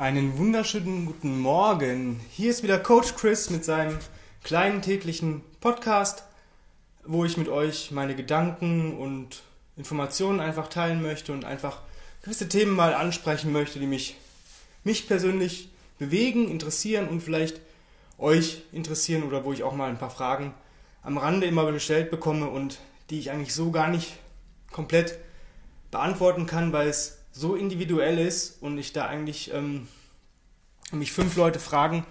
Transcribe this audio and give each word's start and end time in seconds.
Einen 0.00 0.38
wunderschönen 0.38 1.04
guten 1.04 1.40
Morgen. 1.40 2.22
Hier 2.30 2.50
ist 2.50 2.62
wieder 2.62 2.78
Coach 2.78 3.16
Chris 3.16 3.50
mit 3.50 3.66
seinem 3.66 3.98
kleinen 4.42 4.80
täglichen 4.80 5.42
Podcast, 5.60 6.24
wo 7.04 7.26
ich 7.26 7.36
mit 7.36 7.50
euch 7.50 7.90
meine 7.90 8.16
Gedanken 8.16 8.96
und 8.96 9.42
Informationen 9.76 10.40
einfach 10.40 10.68
teilen 10.68 11.02
möchte 11.02 11.34
und 11.34 11.44
einfach 11.44 11.82
gewisse 12.22 12.48
Themen 12.48 12.74
mal 12.74 12.94
ansprechen 12.94 13.52
möchte, 13.52 13.78
die 13.78 13.86
mich, 13.86 14.16
mich 14.84 15.06
persönlich 15.06 15.68
bewegen, 15.98 16.48
interessieren 16.48 17.06
und 17.06 17.20
vielleicht 17.20 17.60
euch 18.16 18.62
interessieren 18.72 19.24
oder 19.24 19.44
wo 19.44 19.52
ich 19.52 19.64
auch 19.64 19.74
mal 19.74 19.90
ein 19.90 19.98
paar 19.98 20.08
Fragen 20.08 20.54
am 21.02 21.18
Rande 21.18 21.46
immer 21.46 21.70
gestellt 21.72 22.10
bekomme 22.10 22.48
und 22.48 22.78
die 23.10 23.18
ich 23.18 23.30
eigentlich 23.30 23.54
so 23.54 23.70
gar 23.70 23.88
nicht 23.88 24.16
komplett 24.72 25.18
beantworten 25.90 26.46
kann, 26.46 26.72
weil 26.72 26.88
es 26.88 27.19
so 27.32 27.54
individuell 27.54 28.18
ist 28.18 28.62
und 28.62 28.78
ich 28.78 28.92
da 28.92 29.06
eigentlich 29.06 29.52
ähm, 29.52 29.88
mich 30.92 31.12
fünf 31.12 31.36
Leute 31.36 31.58
fragen, 31.58 32.06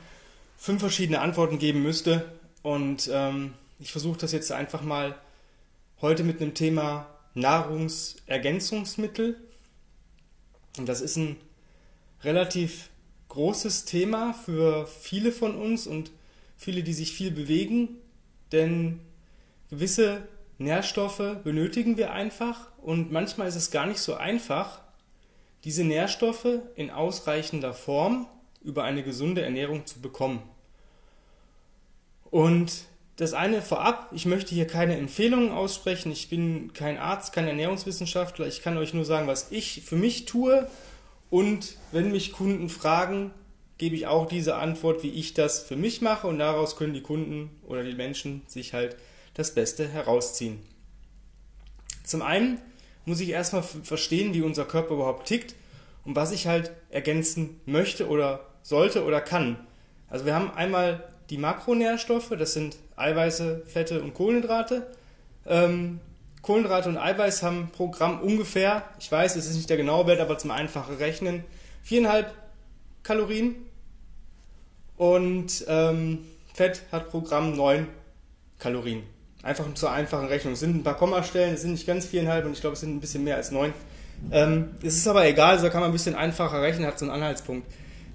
fünf 0.58 0.80
verschiedene 0.80 1.22
Antworten 1.22 1.60
geben 1.60 1.84
müsste. 1.84 2.26
Und 2.62 3.10
ähm, 3.12 3.54
ich 3.80 3.92
versuche 3.92 4.20
das 4.20 4.32
jetzt 4.32 4.52
einfach 4.52 4.82
mal 4.82 5.16
heute 6.02 6.24
mit 6.24 6.42
einem 6.42 6.54
Thema 6.54 7.08
Nahrungsergänzungsmittel. 7.34 9.38
Und 10.78 10.88
das 10.88 11.02
ist 11.02 11.18
ein 11.18 11.38
relativ 12.24 12.90
großes 13.30 13.86
Thema 13.86 14.34
für 14.34 14.88
viele 14.88 15.32
von 15.32 15.56
uns 15.56 15.88
und 15.88 16.12
viele, 16.58 16.84
die 16.84 16.94
sich 16.94 17.14
viel 17.14 17.32
bewegen, 17.32 17.98
denn 18.52 19.00
gewisse 19.70 20.28
Nährstoffe 20.58 21.38
benötigen 21.44 21.98
wir 21.98 22.12
einfach 22.12 22.68
und 22.82 23.12
manchmal 23.12 23.48
ist 23.48 23.56
es 23.56 23.72
gar 23.72 23.86
nicht 23.86 24.00
so 24.00 24.16
einfach, 24.16 24.82
diese 25.64 25.84
Nährstoffe 25.84 26.48
in 26.76 26.90
ausreichender 26.90 27.74
Form 27.74 28.28
über 28.62 28.84
eine 28.84 29.04
gesunde 29.04 29.42
Ernährung 29.42 29.86
zu 29.86 30.00
bekommen. 30.00 30.42
Und 32.30 32.86
das 33.16 33.34
eine 33.34 33.62
vorab, 33.62 34.10
ich 34.14 34.26
möchte 34.26 34.56
hier 34.56 34.68
keine 34.68 34.96
Empfehlungen 34.98 35.52
aussprechen, 35.52 36.12
ich 36.12 36.30
bin 36.30 36.72
kein 36.74 36.98
Arzt, 36.98 37.34
kein 37.34 37.48
Ernährungswissenschaftler, 37.48 38.48
ich 38.48 38.62
kann 38.62 38.78
euch 38.78 38.94
nur 38.94 39.04
sagen, 39.04 39.28
was 39.28 39.52
ich 39.52 39.82
für 39.84 39.98
mich 39.98 40.26
tue 40.26 40.70
und 41.30 41.76
wenn 41.92 42.12
mich 42.12 42.32
Kunden 42.32 42.70
fragen, 42.70 43.32
gebe 43.78 43.96
ich 43.96 44.08
auch 44.08 44.28
diese 44.28 44.56
Antwort, 44.56 45.04
wie 45.04 45.10
ich 45.10 45.34
das 45.34 45.62
für 45.62 45.76
mich 45.76 46.02
mache 46.02 46.28
und 46.28 46.40
daraus 46.40 46.76
können 46.76 46.94
die 46.94 47.02
Kunden 47.02 47.50
oder 47.68 47.84
die 47.84 47.94
Menschen 47.94 48.42
sich 48.48 48.74
halt 48.74 48.96
das 49.34 49.54
Beste 49.54 49.88
herausziehen. 49.88 50.60
Zum 52.04 52.22
einen 52.22 52.62
muss 53.10 53.20
ich 53.20 53.30
erstmal 53.30 53.64
verstehen, 53.64 54.34
wie 54.34 54.44
unser 54.44 54.66
Körper 54.66 54.94
überhaupt 54.94 55.28
tickt 55.28 55.56
und 56.06 56.16
was 56.16 56.32
ich 56.32 56.48
halt 56.48 56.72
ergänzen 56.92 57.60
möchte 57.66 58.08
oder 58.08 58.46
sollte 58.62 59.04
oder 59.04 59.20
kann. 59.20 59.58
Also 60.10 60.26
wir 60.26 60.36
haben 60.36 60.52
einmal 60.52 61.04
die 61.30 61.38
Makronährstoffe, 61.38 62.30
das 62.38 62.54
sind 62.54 62.78
Eiweiße, 62.96 63.64
Fette 63.66 64.02
und 64.02 64.14
Kohlenhydrate. 64.14 64.88
Ähm, 65.46 66.00
Kohlenhydrate 66.44 66.90
und 66.90 66.98
Eiweiß 66.98 67.44
haben 67.44 67.70
pro 67.72 67.90
Gramm 67.90 68.22
ungefähr, 68.22 68.84
ich 69.00 69.12
weiß, 69.12 69.36
es 69.36 69.48
ist 69.48 69.56
nicht 69.56 69.70
der 69.70 69.78
genaue 69.78 70.08
Wert, 70.08 70.22
aber 70.22 70.38
zum 70.38 70.52
einfachen 70.52 70.96
Rechnen, 70.96 71.44
4,5 71.88 72.26
Kalorien. 73.04 73.56
Und 74.98 75.66
ähm, 75.68 76.26
Fett 76.54 76.84
hat 76.92 77.10
pro 77.10 77.22
Gramm 77.22 77.56
9 77.56 77.88
Kalorien. 78.60 79.04
Einfach 79.42 79.74
zur 79.74 79.92
einfachen 79.92 80.28
Rechnung. 80.28 80.54
Es 80.54 80.60
sind 80.60 80.76
ein 80.76 80.84
paar 80.84 80.98
Kommastellen, 80.98 81.54
es 81.54 81.62
sind 81.62 81.72
nicht 81.72 81.88
ganz 81.88 82.08
4,5 82.08 82.46
und 82.46 82.54
ich 82.54 82.62
glaube, 82.62 82.74
es 82.74 82.82
sind 82.82 82.96
ein 82.96 83.00
bisschen 83.00 83.24
mehr 83.24 83.38
als 83.38 83.52
9. 83.52 83.74
Ähm, 84.32 84.72
es 84.84 84.98
ist 84.98 85.08
aber 85.08 85.26
egal, 85.26 85.60
so 85.60 85.70
kann 85.70 85.80
man 85.80 85.92
ein 85.92 85.94
bisschen 85.94 86.16
einfacher 86.16 86.62
rechnen, 86.62 86.86
hat 86.86 87.00
so 87.00 87.06
einen 87.06 87.14
Anhaltspunkt. 87.14 87.66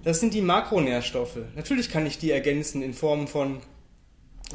Das 0.04 0.20
sind 0.20 0.34
die 0.34 0.42
Makronährstoffe. 0.42 1.38
Natürlich 1.56 1.90
kann 1.90 2.04
ich 2.04 2.18
die 2.18 2.30
ergänzen 2.30 2.82
in 2.82 2.92
Form 2.92 3.26
von 3.26 3.60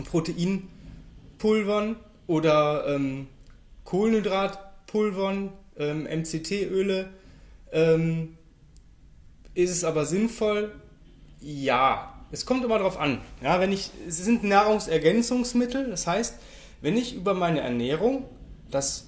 Proteinpulvern 0.05 1.95
oder 2.27 2.85
ähm, 2.87 3.27
Kohlenhydratpulvern, 3.83 5.51
ähm, 5.79 6.03
MCT-Öle. 6.03 7.09
Ähm, 7.71 8.37
ist 9.55 9.71
es 9.71 9.83
aber 9.83 10.05
sinnvoll? 10.05 10.71
Ja. 11.41 12.13
Es 12.31 12.45
kommt 12.45 12.63
immer 12.63 12.77
darauf 12.77 12.99
an. 12.99 13.21
Ja, 13.41 13.59
wenn 13.59 13.71
ich, 13.71 13.89
es 14.07 14.23
sind 14.23 14.43
Nahrungsergänzungsmittel, 14.43 15.89
das 15.89 16.05
heißt, 16.05 16.35
wenn 16.81 16.97
ich 16.97 17.15
über 17.15 17.33
meine 17.33 17.61
Ernährung, 17.61 18.25
das 18.69 19.07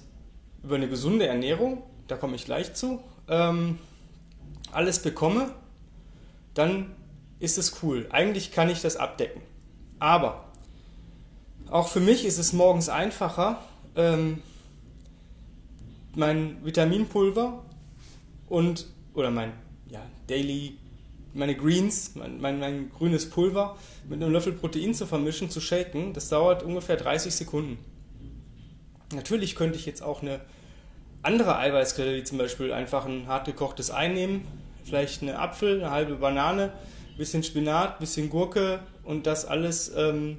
über 0.62 0.76
eine 0.76 0.88
gesunde 0.88 1.26
Ernährung, 1.26 1.82
da 2.08 2.16
komme 2.16 2.36
ich 2.36 2.44
gleich 2.44 2.74
zu, 2.74 3.02
ähm, 3.28 3.78
alles 4.72 5.00
bekomme, 5.00 5.50
dann 6.54 6.94
ist 7.38 7.58
es 7.58 7.82
cool. 7.82 8.06
Eigentlich 8.10 8.52
kann 8.52 8.68
ich 8.68 8.80
das 8.80 8.96
abdecken. 8.96 9.42
Aber 9.98 10.44
auch 11.70 11.88
für 11.88 12.00
mich 12.00 12.24
ist 12.24 12.38
es 12.38 12.52
morgens 12.52 12.88
einfacher, 12.88 13.62
ähm, 13.96 14.42
mein 16.14 16.64
Vitaminpulver 16.64 17.64
und 18.48 18.86
oder 19.14 19.30
mein 19.30 19.52
ja, 19.88 20.00
Daily, 20.26 20.76
meine 21.34 21.54
Greens, 21.54 22.12
mein, 22.14 22.40
mein, 22.40 22.58
mein 22.58 22.90
grünes 22.90 23.28
Pulver 23.30 23.76
mit 24.08 24.22
einem 24.22 24.32
Löffel 24.32 24.52
Protein 24.52 24.94
zu 24.94 25.06
vermischen, 25.06 25.50
zu 25.50 25.60
shaken. 25.60 26.12
Das 26.12 26.28
dauert 26.28 26.62
ungefähr 26.62 26.96
30 26.96 27.34
Sekunden. 27.34 27.78
Natürlich 29.14 29.54
könnte 29.54 29.78
ich 29.78 29.86
jetzt 29.86 30.02
auch 30.02 30.22
eine 30.22 30.40
andere 31.22 31.56
Eiweißquelle, 31.56 32.16
wie 32.16 32.24
zum 32.24 32.38
Beispiel 32.38 32.72
einfach 32.72 33.06
ein 33.06 33.26
hart 33.28 33.46
gekochtes 33.46 33.90
Ei 33.90 34.08
nehmen, 34.08 34.46
vielleicht 34.84 35.22
eine 35.22 35.38
Apfel, 35.38 35.80
eine 35.80 35.90
halbe 35.90 36.16
Banane, 36.16 36.72
ein 37.12 37.18
bisschen 37.18 37.42
Spinat, 37.42 37.94
ein 37.94 38.00
bisschen 38.00 38.30
Gurke 38.30 38.80
und 39.04 39.26
das 39.26 39.44
alles 39.44 39.92
ähm, 39.96 40.38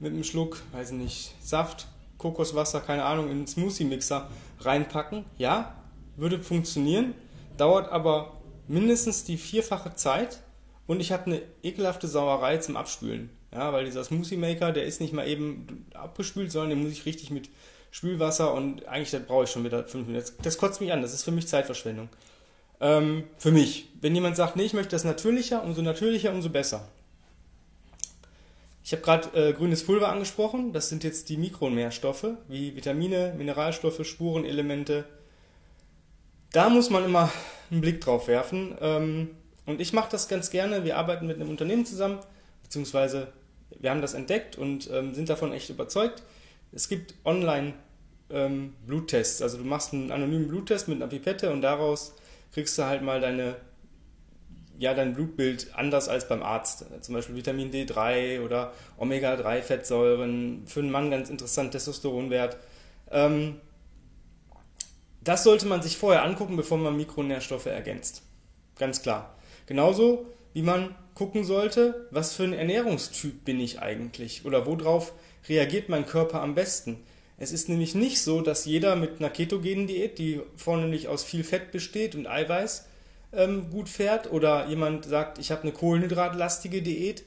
mit 0.00 0.12
einem 0.12 0.24
Schluck, 0.24 0.62
weiß 0.72 0.92
nicht, 0.92 1.34
Saft, 1.40 1.86
Kokoswasser, 2.18 2.80
keine 2.80 3.04
Ahnung, 3.04 3.26
in 3.26 3.32
einen 3.32 3.46
Smoothie-Mixer 3.46 4.28
reinpacken. 4.60 5.24
Ja, 5.38 5.74
würde 6.16 6.40
funktionieren, 6.40 7.14
dauert 7.56 7.90
aber 7.90 8.32
mindestens 8.68 9.24
die 9.24 9.36
vierfache 9.36 9.94
Zeit 9.94 10.40
und 10.86 11.00
ich 11.00 11.12
habe 11.12 11.26
eine 11.26 11.42
ekelhafte 11.62 12.08
Sauerei 12.08 12.58
zum 12.58 12.76
Abspülen. 12.76 13.30
Ja, 13.52 13.72
weil 13.72 13.84
dieser 13.84 14.04
Smoothie 14.04 14.36
Maker, 14.36 14.72
der 14.72 14.84
ist 14.84 15.00
nicht 15.00 15.12
mal 15.12 15.26
eben 15.26 15.86
abgespült, 15.94 16.52
sondern 16.52 16.70
den 16.70 16.82
muss 16.82 16.92
ich 16.92 17.06
richtig 17.06 17.30
mit 17.30 17.48
Spülwasser 17.90 18.52
und 18.52 18.86
eigentlich 18.86 19.18
brauche 19.26 19.44
ich 19.44 19.50
schon 19.50 19.64
wieder 19.64 19.84
fünf 19.84 20.06
Minuten. 20.06 20.26
Das, 20.26 20.36
das 20.42 20.58
kotzt 20.58 20.80
mich 20.80 20.92
an, 20.92 21.02
das 21.02 21.14
ist 21.14 21.22
für 21.22 21.30
mich 21.30 21.48
Zeitverschwendung. 21.48 22.08
Ähm, 22.80 23.24
für 23.38 23.52
mich. 23.52 23.88
Wenn 24.00 24.14
jemand 24.14 24.36
sagt, 24.36 24.56
nee, 24.56 24.64
ich 24.64 24.74
möchte 24.74 24.90
das 24.90 25.04
natürlicher, 25.04 25.62
umso 25.64 25.80
natürlicher, 25.80 26.32
umso 26.32 26.50
besser. 26.50 26.86
Ich 28.84 28.92
habe 28.92 29.02
gerade 29.02 29.48
äh, 29.48 29.52
grünes 29.52 29.84
Pulver 29.84 30.10
angesprochen. 30.10 30.72
Das 30.72 30.88
sind 30.88 31.02
jetzt 31.02 31.28
die 31.28 31.36
Mikronährstoffe, 31.38 32.28
wie 32.48 32.76
Vitamine, 32.76 33.34
Mineralstoffe, 33.36 34.06
Spurenelemente. 34.06 35.06
Da 36.56 36.70
muss 36.70 36.88
man 36.88 37.04
immer 37.04 37.30
einen 37.70 37.82
Blick 37.82 38.00
drauf 38.00 38.28
werfen. 38.28 38.78
Ähm, 38.80 39.36
und 39.66 39.78
ich 39.78 39.92
mache 39.92 40.08
das 40.10 40.26
ganz 40.26 40.48
gerne. 40.48 40.84
Wir 40.84 40.96
arbeiten 40.96 41.26
mit 41.26 41.36
einem 41.36 41.50
Unternehmen 41.50 41.84
zusammen, 41.84 42.18
beziehungsweise 42.62 43.28
wir 43.78 43.90
haben 43.90 44.00
das 44.00 44.14
entdeckt 44.14 44.56
und 44.56 44.88
ähm, 44.90 45.12
sind 45.14 45.28
davon 45.28 45.52
echt 45.52 45.68
überzeugt. 45.68 46.22
Es 46.72 46.88
gibt 46.88 47.12
online 47.26 47.74
ähm, 48.30 48.72
Bluttests. 48.86 49.42
Also 49.42 49.58
du 49.58 49.64
machst 49.64 49.92
einen 49.92 50.10
anonymen 50.10 50.48
Bluttest 50.48 50.88
mit 50.88 50.96
einer 50.96 51.08
Pipette 51.08 51.52
und 51.52 51.60
daraus 51.60 52.14
kriegst 52.54 52.78
du 52.78 52.84
halt 52.84 53.02
mal 53.02 53.20
deine, 53.20 53.56
ja, 54.78 54.94
dein 54.94 55.12
Blutbild 55.12 55.74
anders 55.74 56.08
als 56.08 56.26
beim 56.26 56.42
Arzt. 56.42 56.86
Zum 57.02 57.14
Beispiel 57.14 57.36
Vitamin 57.36 57.70
D3 57.70 58.42
oder 58.42 58.72
Omega-3-Fettsäuren. 58.96 60.62
Für 60.66 60.80
einen 60.80 60.90
Mann 60.90 61.10
ganz 61.10 61.28
interessant, 61.28 61.72
Testosteronwert. 61.72 62.56
Ähm, 63.10 63.60
das 65.28 65.42
sollte 65.44 65.66
man 65.66 65.82
sich 65.82 65.96
vorher 65.96 66.24
angucken, 66.24 66.56
bevor 66.56 66.78
man 66.78 66.96
Mikronährstoffe 66.96 67.66
ergänzt. 67.66 68.22
Ganz 68.78 69.02
klar. 69.02 69.34
Genauso 69.66 70.26
wie 70.52 70.62
man 70.62 70.94
gucken 71.14 71.44
sollte, 71.44 72.06
was 72.10 72.34
für 72.34 72.44
ein 72.44 72.52
Ernährungstyp 72.52 73.44
bin 73.44 73.58
ich 73.58 73.80
eigentlich 73.80 74.44
oder 74.44 74.66
worauf 74.66 75.12
reagiert 75.48 75.88
mein 75.88 76.06
Körper 76.06 76.42
am 76.42 76.54
besten. 76.54 77.02
Es 77.38 77.52
ist 77.52 77.68
nämlich 77.68 77.94
nicht 77.94 78.22
so, 78.22 78.40
dass 78.40 78.64
jeder 78.64 78.96
mit 78.96 79.18
einer 79.18 79.30
ketogenen 79.30 79.86
Diät, 79.86 80.18
die 80.18 80.40
vornehmlich 80.56 81.08
aus 81.08 81.24
viel 81.24 81.44
Fett 81.44 81.72
besteht 81.72 82.14
und 82.14 82.26
Eiweiß, 82.26 82.86
ähm, 83.32 83.70
gut 83.70 83.88
fährt. 83.88 84.32
Oder 84.32 84.68
jemand 84.68 85.04
sagt, 85.04 85.38
ich 85.38 85.50
habe 85.50 85.62
eine 85.62 85.72
kohlenhydratlastige 85.72 86.82
Diät, 86.82 87.24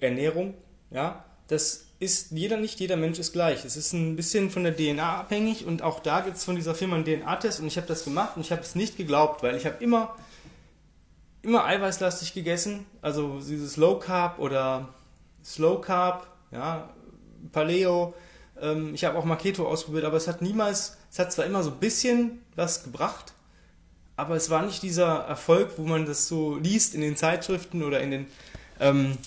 Ernährung, 0.00 0.54
ja, 0.90 1.24
das 1.48 1.83
ist 1.98 2.32
jeder, 2.32 2.56
nicht 2.56 2.80
jeder 2.80 2.96
Mensch 2.96 3.18
ist 3.18 3.32
gleich. 3.32 3.64
Es 3.64 3.76
ist 3.76 3.92
ein 3.92 4.16
bisschen 4.16 4.50
von 4.50 4.64
der 4.64 4.76
DNA 4.76 5.20
abhängig 5.20 5.64
und 5.64 5.82
auch 5.82 6.00
da 6.00 6.20
gibt 6.20 6.36
es 6.36 6.44
von 6.44 6.56
dieser 6.56 6.74
Firma 6.74 6.96
einen 6.96 7.04
DNA-Test 7.04 7.60
und 7.60 7.66
ich 7.66 7.76
habe 7.76 7.86
das 7.86 8.04
gemacht 8.04 8.36
und 8.36 8.42
ich 8.42 8.52
habe 8.52 8.62
es 8.62 8.74
nicht 8.74 8.96
geglaubt, 8.96 9.42
weil 9.42 9.56
ich 9.56 9.64
habe 9.66 9.82
immer, 9.82 10.16
immer 11.42 11.64
eiweißlastig 11.64 12.34
gegessen, 12.34 12.86
also 13.00 13.40
dieses 13.40 13.76
Low 13.76 13.98
Carb 13.98 14.38
oder 14.38 14.88
Slow 15.44 15.80
Carb, 15.80 16.26
ja, 16.50 16.90
Paleo, 17.52 18.14
ähm, 18.60 18.94
ich 18.94 19.04
habe 19.04 19.18
auch 19.18 19.24
mal 19.24 19.36
Keto 19.36 19.66
ausprobiert, 19.66 20.04
aber 20.04 20.16
es 20.16 20.28
hat 20.28 20.42
niemals, 20.42 20.96
es 21.10 21.18
hat 21.18 21.32
zwar 21.32 21.46
immer 21.46 21.62
so 21.62 21.70
ein 21.70 21.78
bisschen 21.78 22.42
was 22.56 22.82
gebracht, 22.82 23.34
aber 24.16 24.36
es 24.36 24.50
war 24.50 24.62
nicht 24.62 24.82
dieser 24.82 25.24
Erfolg, 25.24 25.72
wo 25.76 25.82
man 25.84 26.06
das 26.06 26.28
so 26.28 26.56
liest 26.56 26.94
in 26.94 27.00
den 27.00 27.16
Zeitschriften 27.16 27.82
oder 27.82 28.00
in 28.00 28.10
den 28.10 28.26
ähm, 28.80 29.18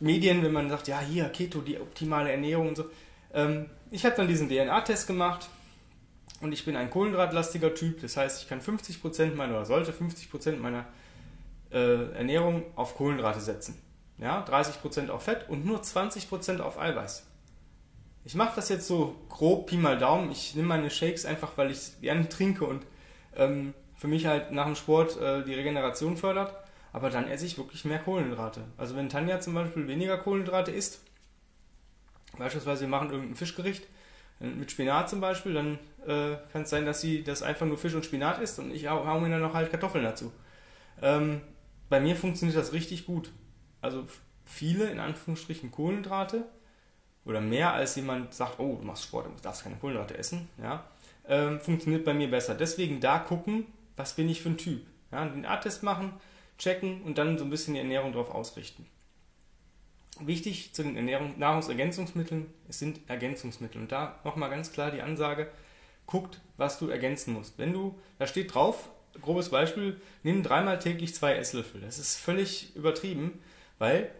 Medien, 0.00 0.42
wenn 0.42 0.52
man 0.52 0.68
sagt, 0.68 0.88
ja, 0.88 1.00
hier, 1.00 1.28
Keto, 1.28 1.60
die 1.60 1.80
optimale 1.80 2.30
Ernährung 2.30 2.68
und 2.68 2.76
so. 2.76 2.84
Ähm, 3.32 3.66
ich 3.90 4.04
habe 4.04 4.16
dann 4.16 4.28
diesen 4.28 4.48
DNA-Test 4.48 5.06
gemacht 5.06 5.48
und 6.40 6.52
ich 6.52 6.64
bin 6.64 6.76
ein 6.76 6.90
kohlenhydratlastiger 6.90 7.74
Typ, 7.74 8.00
das 8.00 8.16
heißt, 8.16 8.42
ich 8.42 8.48
kann 8.48 8.60
50% 8.60 9.34
meiner, 9.34 9.54
oder 9.54 9.64
sollte 9.64 9.92
50% 9.92 10.56
meiner 10.56 10.86
äh, 11.72 12.12
Ernährung 12.12 12.64
auf 12.76 12.96
Kohlenhydrate 12.96 13.40
setzen. 13.40 13.80
Ja, 14.18 14.44
30% 14.44 15.10
auf 15.10 15.24
Fett 15.24 15.48
und 15.48 15.66
nur 15.66 15.80
20% 15.80 16.60
auf 16.60 16.78
Eiweiß. 16.78 17.26
Ich 18.24 18.34
mache 18.34 18.56
das 18.56 18.68
jetzt 18.68 18.86
so 18.86 19.16
grob, 19.28 19.66
Pi 19.66 19.76
mal 19.76 19.98
Daumen. 19.98 20.30
Ich 20.30 20.54
nehme 20.54 20.68
meine 20.68 20.90
Shakes 20.90 21.26
einfach, 21.26 21.52
weil 21.56 21.70
ich 21.70 22.00
gerne 22.00 22.28
trinke 22.28 22.64
und 22.64 22.86
ähm, 23.36 23.74
für 23.96 24.08
mich 24.08 24.26
halt 24.26 24.50
nach 24.52 24.66
dem 24.66 24.76
Sport 24.76 25.20
äh, 25.20 25.44
die 25.44 25.54
Regeneration 25.54 26.16
fördert. 26.16 26.54
Aber 26.94 27.10
dann 27.10 27.26
esse 27.26 27.44
ich 27.44 27.58
wirklich 27.58 27.84
mehr 27.84 27.98
Kohlenhydrate. 27.98 28.62
Also 28.76 28.94
wenn 28.94 29.08
Tanja 29.08 29.40
zum 29.40 29.52
Beispiel 29.52 29.88
weniger 29.88 30.16
Kohlenhydrate 30.16 30.70
isst, 30.70 31.00
beispielsweise 32.38 32.82
wir 32.82 32.88
machen 32.88 33.10
irgendein 33.10 33.34
Fischgericht 33.34 33.82
äh, 34.40 34.46
mit 34.46 34.70
Spinat 34.70 35.10
zum 35.10 35.20
Beispiel, 35.20 35.54
dann 35.54 35.80
äh, 36.06 36.36
kann 36.52 36.62
es 36.62 36.70
sein, 36.70 36.86
dass 36.86 37.00
sie 37.00 37.24
das 37.24 37.42
einfach 37.42 37.66
nur 37.66 37.78
Fisch 37.78 37.94
und 37.94 38.04
Spinat 38.04 38.40
isst 38.40 38.60
und 38.60 38.70
ich 38.70 38.86
hau, 38.86 39.18
mir 39.18 39.28
dann 39.28 39.42
noch 39.42 39.54
halt 39.54 39.72
Kartoffeln 39.72 40.04
dazu. 40.04 40.30
Ähm, 41.02 41.40
bei 41.88 41.98
mir 41.98 42.14
funktioniert 42.14 42.56
das 42.56 42.72
richtig 42.72 43.06
gut. 43.06 43.32
Also 43.80 44.06
viele 44.44 44.88
in 44.88 45.00
Anführungsstrichen 45.00 45.72
Kohlenhydrate 45.72 46.44
oder 47.24 47.40
mehr 47.40 47.72
als 47.72 47.96
jemand 47.96 48.34
sagt, 48.34 48.60
oh, 48.60 48.76
du 48.76 48.84
machst 48.84 49.02
Sport, 49.02 49.26
du 49.26 49.42
darfst 49.42 49.64
keine 49.64 49.74
Kohlenhydrate 49.76 50.16
essen, 50.16 50.48
ja, 50.62 50.84
ähm, 51.26 51.58
funktioniert 51.58 52.04
bei 52.04 52.14
mir 52.14 52.30
besser. 52.30 52.54
Deswegen 52.54 53.00
da 53.00 53.18
gucken, 53.18 53.66
was 53.96 54.14
bin 54.14 54.28
ich 54.28 54.42
für 54.42 54.50
ein 54.50 54.58
Typ. 54.58 54.86
Ja, 55.10 55.24
den 55.24 55.44
Art-Test 55.44 55.82
machen, 55.82 56.12
checken 56.58 57.02
und 57.02 57.18
dann 57.18 57.38
so 57.38 57.44
ein 57.44 57.50
bisschen 57.50 57.74
die 57.74 57.80
Ernährung 57.80 58.12
darauf 58.12 58.30
ausrichten. 58.30 58.86
Wichtig 60.20 60.72
zu 60.72 60.84
den 60.84 60.96
Ernährung, 60.96 61.38
Nahrungsergänzungsmitteln, 61.38 62.46
es 62.68 62.78
sind 62.78 63.00
Ergänzungsmittel. 63.08 63.80
Und 63.80 63.90
da 63.90 64.20
nochmal 64.24 64.50
ganz 64.50 64.72
klar 64.72 64.90
die 64.90 65.02
Ansage, 65.02 65.50
guckt, 66.06 66.40
was 66.56 66.78
du 66.78 66.88
ergänzen 66.88 67.34
musst. 67.34 67.58
Wenn 67.58 67.72
du, 67.72 67.98
da 68.18 68.26
steht 68.26 68.54
drauf, 68.54 68.90
grobes 69.20 69.48
Beispiel, 69.48 70.00
nimm 70.22 70.42
dreimal 70.42 70.78
täglich 70.78 71.14
zwei 71.14 71.34
Esslöffel. 71.34 71.80
Das 71.80 71.98
ist 71.98 72.16
völlig 72.16 72.74
übertrieben, 72.76 73.40
weil 73.78 74.10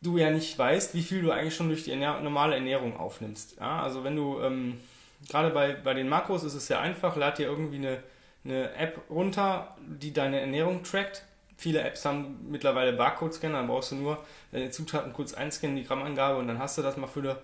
du 0.00 0.16
ja 0.16 0.30
nicht 0.30 0.58
weißt, 0.58 0.94
wie 0.94 1.02
viel 1.02 1.22
du 1.22 1.30
eigentlich 1.30 1.54
schon 1.54 1.68
durch 1.68 1.84
die 1.84 1.90
Ernähr 1.90 2.20
normale 2.20 2.54
Ernährung 2.54 2.96
aufnimmst. 2.96 3.56
Ja, 3.58 3.82
also 3.82 4.04
wenn 4.04 4.16
du, 4.16 4.40
ähm, 4.40 4.80
gerade 5.28 5.50
bei, 5.50 5.74
bei 5.74 5.94
den 5.94 6.08
Makros 6.08 6.44
ist 6.44 6.54
es 6.54 6.66
sehr 6.66 6.80
einfach, 6.80 7.16
lad 7.16 7.38
dir 7.38 7.46
irgendwie 7.46 7.76
eine, 7.76 8.02
eine 8.44 8.72
App 8.74 9.00
runter, 9.10 9.76
die 9.80 10.12
deine 10.12 10.40
Ernährung 10.40 10.82
trackt. 10.82 11.24
Viele 11.56 11.80
Apps 11.82 12.04
haben 12.04 12.46
mittlerweile 12.50 12.92
Barcode-Scanner, 12.92 13.58
dann 13.58 13.66
brauchst 13.66 13.90
du 13.90 13.96
nur 13.96 14.24
deine 14.52 14.70
Zutaten 14.70 15.12
kurz 15.12 15.34
einscannen, 15.34 15.76
die 15.76 15.84
Grammangabe 15.84 16.38
und 16.38 16.46
dann 16.46 16.58
hast 16.58 16.78
du 16.78 16.82
das 16.82 16.96
mal 16.96 17.08
für 17.08 17.40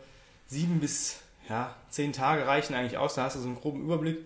sieben 0.47 0.79
bis 0.81 1.21
ja, 1.49 1.75
zehn 1.91 2.13
Tage 2.13 2.47
reichen 2.47 2.75
eigentlich 2.75 2.99
aus, 2.99 3.15
da 3.15 3.25
hast 3.25 3.37
du 3.37 3.41
so 3.41 3.47
einen 3.47 3.61
groben 3.61 3.83
Überblick. 3.83 4.19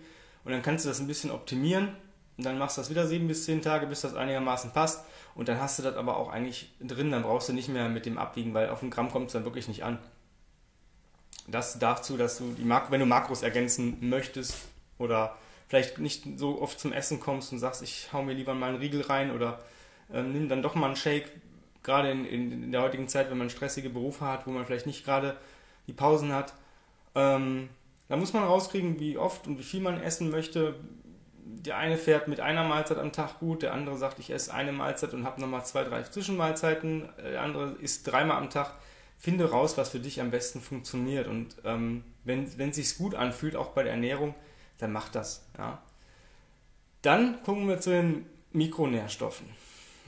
Und 0.45 0.51
dann 0.51 0.61
kannst 0.61 0.85
du 0.85 0.89
das 0.89 0.99
ein 0.99 1.07
bisschen 1.07 1.31
optimieren. 1.31 1.89
Und 2.37 2.45
dann 2.45 2.57
machst 2.57 2.77
du 2.77 2.81
das 2.81 2.89
wieder 2.89 3.05
sieben 3.05 3.27
bis 3.27 3.43
zehn 3.43 3.61
Tage, 3.61 3.85
bis 3.87 4.01
das 4.01 4.15
einigermaßen 4.15 4.71
passt. 4.71 5.03
Und 5.35 5.49
dann 5.49 5.59
hast 5.59 5.77
du 5.77 5.83
das 5.83 5.95
aber 5.95 6.17
auch 6.17 6.29
eigentlich 6.29 6.71
drin, 6.79 7.11
dann 7.11 7.23
brauchst 7.23 7.49
du 7.49 7.53
nicht 7.53 7.67
mehr 7.67 7.89
mit 7.89 8.05
dem 8.05 8.17
abwiegen, 8.17 8.53
weil 8.53 8.69
auf 8.69 8.81
ein 8.81 8.89
Gramm 8.89 9.11
kommt 9.11 9.27
es 9.27 9.33
dann 9.33 9.43
wirklich 9.43 9.67
nicht 9.67 9.83
an. 9.83 9.99
Das 11.47 11.79
dazu, 11.79 12.15
dass 12.15 12.37
du 12.37 12.53
die 12.53 12.63
Mak 12.63 12.91
wenn 12.91 12.99
du 12.99 13.05
Makros 13.05 13.41
ergänzen 13.41 13.97
möchtest 14.09 14.55
oder 14.97 15.35
vielleicht 15.69 15.99
nicht 15.99 16.23
so 16.37 16.61
oft 16.61 16.79
zum 16.79 16.91
Essen 16.91 17.19
kommst 17.19 17.53
und 17.53 17.59
sagst, 17.59 17.81
ich 17.83 18.11
hau 18.11 18.23
mir 18.23 18.33
lieber 18.33 18.55
mal 18.55 18.69
einen 18.69 18.79
Riegel 18.79 19.01
rein 19.01 19.31
oder 19.31 19.59
ähm, 20.11 20.33
nimm 20.33 20.49
dann 20.49 20.63
doch 20.63 20.75
mal 20.75 20.87
einen 20.87 20.95
Shake, 20.95 21.31
gerade 21.83 22.09
in, 22.09 22.25
in, 22.25 22.63
in, 22.63 22.71
der 22.71 22.81
heutigen 22.81 23.07
Zeit, 23.07 23.29
wenn 23.29 23.37
man 23.37 23.51
stressige 23.51 23.89
Berufe 23.89 24.25
hat, 24.25 24.47
wo 24.47 24.51
man 24.51 24.65
vielleicht 24.65 24.87
nicht 24.87 25.05
gerade 25.05 25.37
die 25.87 25.93
Pausen 25.93 26.33
hat. 26.33 26.53
Ähm, 27.13 27.69
da 28.07 28.17
muss 28.17 28.33
man 28.33 28.43
rauskriegen, 28.43 28.99
wie 28.99 29.17
oft 29.17 29.45
und 29.45 29.59
wie 29.59 29.63
viel 29.63 29.81
man 29.81 30.01
essen 30.01 30.31
möchte. 30.31 30.75
Der 31.45 31.77
eine 31.77 31.97
fährt 31.97 32.27
mit 32.27 32.39
einer 32.39 32.63
Mahlzeit 32.63 32.97
am 32.97 33.11
Tag 33.11 33.39
gut, 33.39 33.61
der 33.61 33.73
andere 33.73 33.97
sagt, 33.97 34.17
ich 34.17 34.31
esse 34.31 34.51
eine 34.53 34.71
Mahlzeit 34.71 35.13
und 35.13 35.23
habe 35.23 35.39
nochmal 35.39 35.65
zwei, 35.65 35.83
drei 35.83 36.01
Zwischenmahlzeiten. 36.01 37.09
Der 37.23 37.43
andere 37.43 37.75
isst 37.79 38.11
dreimal 38.11 38.37
am 38.37 38.49
Tag. 38.49 38.73
Finde 39.19 39.51
raus, 39.51 39.77
was 39.77 39.89
für 39.89 39.99
dich 39.99 40.19
am 40.21 40.31
besten 40.31 40.61
funktioniert. 40.61 41.27
Und 41.27 41.55
ähm, 41.63 42.03
wenn 42.23 42.45
es 42.45 42.75
sich 42.75 42.97
gut 42.97 43.13
anfühlt, 43.13 43.55
auch 43.55 43.69
bei 43.69 43.83
der 43.83 43.91
Ernährung, 43.91 44.33
dann 44.79 44.91
macht 44.91 45.15
das. 45.15 45.45
Ja. 45.57 45.81
Dann 47.01 47.41
gucken 47.43 47.67
wir 47.67 47.79
zu 47.79 47.91
den 47.91 48.25
Mikronährstoffen. 48.51 49.47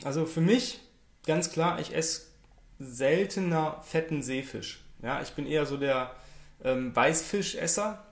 Also 0.04 0.26
für 0.26 0.42
mich 0.42 0.80
ganz 1.26 1.52
klar, 1.52 1.80
ich 1.80 1.96
esse 1.96 2.24
seltener 2.80 3.82
fetten 3.84 4.24
Seefisch. 4.24 4.84
Ja, 5.02 5.22
ich 5.22 5.32
bin 5.32 5.46
eher 5.46 5.66
so 5.66 5.78
der 5.78 6.16
ähm, 6.64 6.96
Weißfischesser. 6.96 8.04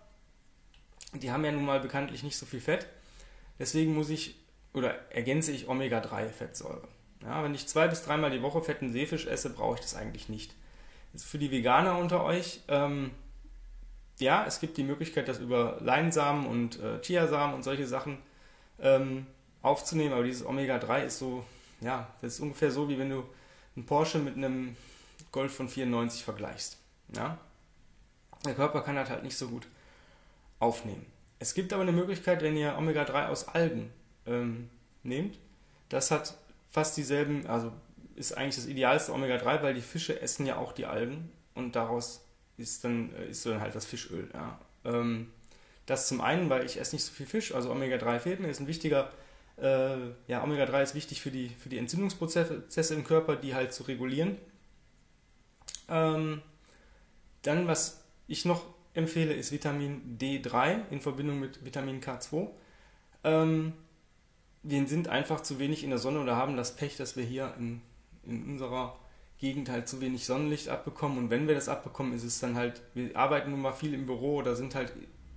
Die 1.14 1.32
haben 1.32 1.44
ja 1.44 1.52
nun 1.52 1.66
mal 1.66 1.80
bekanntlich 1.80 2.24
nicht 2.24 2.38
so 2.38 2.46
viel 2.46 2.62
Fett. 2.62 2.86
Deswegen 3.58 3.96
muss 3.96 4.10
ich 4.10 4.36
oder 4.74 5.12
ergänze 5.12 5.52
ich 5.52 5.68
Omega-3-Fettsäure. 5.68 6.88
Ja, 7.24 7.44
wenn 7.44 7.56
ich 7.56 7.68
zwei 7.68 7.88
bis 7.88 8.04
dreimal 8.04 8.32
die 8.32 8.42
Woche 8.42 8.62
fetten 8.62 8.92
Seefisch 8.92 9.26
esse, 9.26 9.50
brauche 9.50 9.76
ich 9.76 9.82
das 9.82 9.96
eigentlich 9.96 10.30
nicht. 10.30 10.54
Jetzt 11.12 11.26
für 11.26 11.40
die 11.40 11.52
Veganer 11.52 11.98
unter 11.98 12.24
euch, 12.24 12.62
ähm, 12.68 13.12
ja, 14.22 14.46
es 14.46 14.60
gibt 14.60 14.78
die 14.78 14.84
Möglichkeit, 14.84 15.28
das 15.28 15.40
über 15.40 15.78
Leinsamen 15.82 16.46
und 16.46 16.80
äh, 16.80 17.02
Chiasamen 17.02 17.56
und 17.56 17.64
solche 17.64 17.88
Sachen 17.88 18.18
ähm, 18.80 19.26
aufzunehmen, 19.62 20.14
aber 20.14 20.24
dieses 20.24 20.46
Omega-3 20.46 21.06
ist 21.06 21.20
so, 21.20 21.46
ja, 21.82 22.08
das 22.22 22.36
ist 22.36 22.40
ungefähr 22.40 22.72
so, 22.72 22.90
wie 22.90 23.00
wenn 23.00 23.10
du 23.10 23.24
einen 23.76 23.86
Porsche 23.86 24.20
mit 24.20 24.36
einem 24.36 24.76
Golf 25.32 25.56
von 25.56 25.70
94 25.70 26.24
vergleichst. 26.24 26.78
Ja? 27.16 27.38
Der 28.46 28.54
Körper 28.54 28.82
kann 28.82 28.96
das 28.96 29.10
halt 29.10 29.24
nicht 29.24 29.38
so 29.38 29.48
gut 29.48 29.68
aufnehmen. 30.60 31.06
Es 31.40 31.54
gibt 31.54 31.72
aber 31.72 31.84
eine 31.84 31.92
Möglichkeit, 31.92 32.42
wenn 32.42 32.58
ihr 32.58 32.78
Omega-3 32.78 33.28
aus 33.28 33.48
Algen 33.48 33.92
ähm, 34.26 34.70
nehmt. 35.04 35.38
Das 35.88 36.12
hat 36.12 36.38
fast 36.70 36.98
dieselben, 36.98 37.48
also 37.48 37.72
ist 38.16 38.38
eigentlich 38.38 38.56
das 38.56 38.66
idealste 38.66 39.14
Omega-3, 39.14 39.62
weil 39.62 39.74
die 39.74 39.82
Fische 39.82 40.22
essen 40.22 40.46
ja 40.46 40.58
auch 40.58 40.74
die 40.74 40.86
Algen 40.86 41.32
und 41.56 41.76
daraus 41.76 42.26
ist 42.60 42.84
dann, 42.84 43.14
äh, 43.16 43.30
ist 43.30 43.46
dann 43.46 43.62
halt 43.62 43.76
das 43.76 43.86
Fischöl. 43.86 44.30
Ja. 44.34 44.60
Ähm, 44.86 45.32
das 45.86 46.08
zum 46.08 46.22
einen, 46.22 46.50
weil 46.50 46.66
ich 46.66 46.80
esse 46.80 46.96
nicht 46.96 47.04
so 47.04 47.12
viel 47.12 47.26
Fisch, 47.26 47.54
also 47.54 47.72
Omega-3 47.72 48.20
fehlt 48.20 48.40
mir, 48.40 48.50
ist 48.50 48.60
ein 48.60 48.68
wichtiger, 48.68 49.12
äh, 49.58 49.98
ja, 50.28 50.44
Omega-3 50.44 50.84
ist 50.84 50.96
wichtig 50.96 51.22
für 51.22 51.32
die, 51.32 51.50
für 51.50 51.70
die 51.70 51.80
Entzündungsprozesse 51.80 52.94
im 52.94 53.04
Körper, 53.04 53.36
die 53.36 53.56
halt 53.56 53.74
zu 53.74 53.84
regulieren. 53.84 54.38
Ähm, 55.88 56.42
dann, 57.42 57.68
was 57.68 58.04
ich 58.28 58.46
noch 58.46 58.66
empfehle, 58.94 59.34
ist 59.34 59.52
Vitamin 59.52 60.18
D3 60.20 60.82
in 60.92 61.02
Verbindung 61.02 61.40
mit 61.40 61.66
Vitamin 61.66 62.02
K2. 62.02 62.50
Ähm, 63.24 63.74
wir 64.62 64.88
sind 64.88 65.08
einfach 65.08 65.42
zu 65.42 65.58
wenig 65.58 65.84
in 65.84 65.90
der 65.90 66.00
Sonne 66.00 66.20
oder 66.20 66.36
haben 66.36 66.58
das 66.58 66.76
Pech, 66.76 66.98
dass 66.98 67.16
wir 67.16 67.24
hier 67.24 67.54
in, 67.58 67.82
in 68.24 68.44
unserer 68.46 69.00
Gegend 69.40 69.70
halt 69.70 69.88
zu 69.88 70.02
wenig 70.02 70.26
Sonnenlicht 70.26 70.70
abbekommen. 70.70 71.18
Und 71.18 71.30
wenn 71.30 71.48
wir 71.48 71.56
das 71.56 71.70
abbekommen, 71.70 72.14
ist 72.14 72.24
es 72.24 72.40
dann 72.40 72.56
halt, 72.56 72.82
wir 72.94 73.16
arbeiten 73.16 73.52
nun 73.52 73.62
mal 73.62 73.72
viel 73.72 73.94
im 73.94 74.06
Büro 74.06 74.36
oder 74.36 74.56
sind 74.56 74.76
halt 74.76 74.94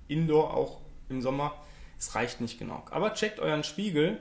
indoor 0.09 0.55
auch 0.55 0.81
im 1.09 1.23
Sommer. 1.23 1.55
Es 1.99 2.15
reicht 2.15 2.41
nicht 2.41 2.59
genug. 2.59 2.93
Aber 2.93 3.15
checkt 3.15 3.39
euren 3.39 3.63
Spiegel 3.63 4.21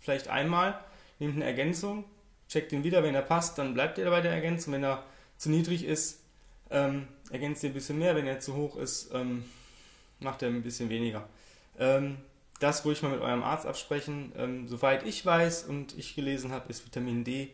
vielleicht 0.00 0.28
einmal, 0.28 0.80
nehmt 1.18 1.36
eine 1.36 1.44
Ergänzung, 1.44 2.04
checkt 2.48 2.72
ihn 2.72 2.84
wieder, 2.84 3.02
wenn 3.02 3.14
er 3.14 3.22
passt, 3.22 3.58
dann 3.58 3.74
bleibt 3.74 3.98
ihr 3.98 4.08
bei 4.08 4.22
der 4.22 4.32
Ergänzung. 4.32 4.72
Wenn 4.72 4.84
er 4.84 5.04
zu 5.36 5.50
niedrig 5.50 5.84
ist, 5.84 6.20
ähm, 6.70 7.06
ergänzt 7.30 7.62
ihr 7.62 7.70
ein 7.70 7.74
bisschen 7.74 7.98
mehr. 7.98 8.16
Wenn 8.16 8.26
er 8.26 8.40
zu 8.40 8.54
hoch 8.54 8.76
ist, 8.76 9.10
ähm, 9.12 9.44
macht 10.20 10.42
er 10.42 10.48
ein 10.48 10.62
bisschen 10.62 10.88
weniger. 10.88 11.28
Ähm, 11.78 12.16
das 12.60 12.84
ruhig 12.84 13.02
mal 13.02 13.12
mit 13.12 13.20
eurem 13.20 13.42
Arzt 13.42 13.66
absprechen. 13.66 14.32
Ähm, 14.36 14.68
soweit 14.68 15.06
ich 15.06 15.24
weiß 15.24 15.64
und 15.64 15.96
ich 15.96 16.14
gelesen 16.14 16.50
habe, 16.50 16.68
ist 16.70 16.84
Vitamin 16.84 17.24
D 17.24 17.50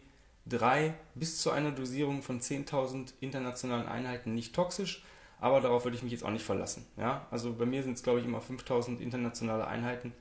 3 0.46 0.94
bis 1.14 1.40
zu 1.40 1.50
einer 1.50 1.70
Dosierung 1.70 2.22
von 2.22 2.40
10.000 2.40 3.14
internationalen 3.20 3.86
Einheiten 3.86 4.34
nicht 4.34 4.54
toxisch, 4.54 5.02
aber 5.40 5.60
darauf 5.60 5.84
würde 5.84 5.96
ich 5.96 6.02
mich 6.02 6.12
jetzt 6.12 6.24
auch 6.24 6.30
nicht 6.30 6.44
verlassen. 6.44 6.86
Ja? 6.96 7.26
Also 7.30 7.52
bei 7.54 7.66
mir 7.66 7.82
sind 7.82 7.94
es, 7.94 8.02
glaube 8.02 8.20
ich, 8.20 8.26
immer 8.26 8.40
5.000 8.40 8.98
internationale 8.98 9.66
Einheiten. 9.66 10.12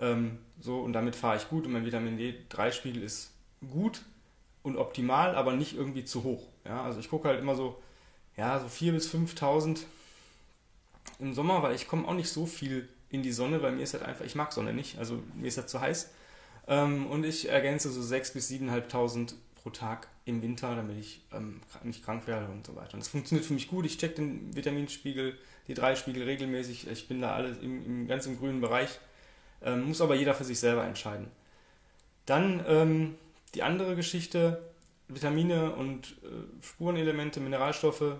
Ähm, 0.00 0.38
so 0.60 0.80
und 0.80 0.92
damit 0.92 1.14
fahre 1.14 1.36
ich 1.36 1.48
gut 1.48 1.66
und 1.66 1.72
mein 1.72 1.84
Vitamin 1.84 2.18
D3-Spiegel 2.18 3.02
ist 3.02 3.32
gut 3.70 4.02
und 4.62 4.76
optimal, 4.76 5.34
aber 5.34 5.54
nicht 5.54 5.76
irgendwie 5.76 6.04
zu 6.04 6.24
hoch. 6.24 6.48
Ja? 6.64 6.82
Also 6.82 6.98
ich 7.00 7.08
gucke 7.08 7.28
halt 7.28 7.40
immer 7.40 7.54
so, 7.54 7.80
ja, 8.36 8.58
so 8.58 8.66
4.000 8.66 8.92
bis 8.92 9.14
5.000 9.14 9.80
im 11.18 11.34
Sommer, 11.34 11.62
weil 11.62 11.74
ich 11.74 11.86
komme 11.86 12.06
auch 12.08 12.14
nicht 12.14 12.30
so 12.30 12.46
viel 12.46 12.88
in 13.10 13.22
die 13.22 13.32
Sonne, 13.32 13.62
weil 13.62 13.72
mir 13.72 13.82
ist 13.82 13.94
halt 13.94 14.04
einfach, 14.04 14.24
ich 14.24 14.34
mag 14.34 14.52
Sonne 14.52 14.72
nicht, 14.72 14.98
also 14.98 15.22
mir 15.34 15.48
ist 15.48 15.58
halt 15.58 15.68
zu 15.68 15.80
heiß. 15.80 16.10
Ähm, 16.66 17.06
und 17.06 17.24
ich 17.24 17.48
ergänze 17.48 17.90
so 17.90 18.00
6.000 18.00 18.32
bis 18.32 18.50
7.500 18.50 19.34
pro 19.62 19.70
Tag 19.70 20.08
im 20.24 20.42
Winter, 20.42 20.74
damit 20.74 20.98
ich 20.98 21.22
ähm, 21.32 21.60
nicht 21.84 22.04
krank 22.04 22.26
werde 22.26 22.46
und 22.46 22.66
so 22.66 22.74
weiter. 22.74 22.94
Und 22.94 23.00
das 23.00 23.08
funktioniert 23.08 23.46
für 23.46 23.54
mich 23.54 23.68
gut. 23.68 23.86
Ich 23.86 23.98
check 23.98 24.16
den 24.16 24.54
Vitaminspiegel, 24.54 25.38
die 25.68 25.74
drei 25.74 25.94
Spiegel 25.94 26.24
regelmäßig. 26.24 26.88
Ich 26.88 27.08
bin 27.08 27.20
da 27.20 27.34
alles 27.34 27.58
im, 27.58 27.84
im 27.84 28.06
ganz 28.08 28.26
im 28.26 28.38
grünen 28.38 28.60
Bereich. 28.60 28.98
Ähm, 29.62 29.86
muss 29.86 30.00
aber 30.00 30.14
jeder 30.14 30.34
für 30.34 30.44
sich 30.44 30.58
selber 30.58 30.84
entscheiden. 30.84 31.28
Dann 32.26 32.64
ähm, 32.66 33.14
die 33.54 33.62
andere 33.62 33.96
Geschichte, 33.96 34.62
Vitamine 35.08 35.74
und 35.74 36.16
äh, 36.22 36.64
Spurenelemente, 36.64 37.40
Mineralstoffe, 37.40 38.16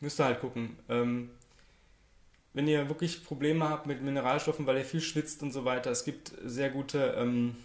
müsst 0.00 0.20
ihr 0.20 0.24
halt 0.24 0.40
gucken. 0.40 0.76
Ähm, 0.88 1.30
wenn 2.52 2.68
ihr 2.68 2.88
wirklich 2.88 3.24
Probleme 3.24 3.68
habt 3.68 3.86
mit 3.86 4.02
Mineralstoffen, 4.02 4.66
weil 4.66 4.78
ihr 4.78 4.84
viel 4.84 5.02
schwitzt 5.02 5.42
und 5.42 5.52
so 5.52 5.64
weiter, 5.64 5.90
es 5.90 6.04
gibt 6.04 6.32
sehr 6.42 6.70
gute 6.70 7.14
ähm, 7.18 7.56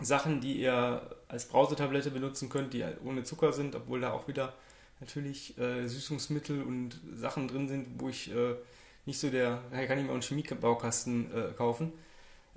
Sachen, 0.00 0.40
die 0.40 0.60
ihr 0.60 1.02
als 1.34 1.46
Brausetablette 1.46 2.12
benutzen 2.12 2.48
könnt, 2.48 2.72
die 2.72 2.84
ohne 3.04 3.24
Zucker 3.24 3.52
sind, 3.52 3.74
obwohl 3.74 4.00
da 4.00 4.12
auch 4.12 4.28
wieder 4.28 4.54
natürlich 5.00 5.58
äh, 5.58 5.86
Süßungsmittel 5.88 6.62
und 6.62 7.00
Sachen 7.12 7.48
drin 7.48 7.68
sind, 7.68 8.00
wo 8.00 8.08
ich 8.08 8.32
äh, 8.32 8.54
nicht 9.04 9.18
so 9.18 9.28
der, 9.30 9.60
da 9.72 9.84
kann 9.84 9.98
ich 9.98 10.04
mir 10.04 10.10
auch 10.10 10.14
einen 10.14 10.22
Chemiebaukasten 10.22 11.34
äh, 11.34 11.52
kaufen. 11.52 11.92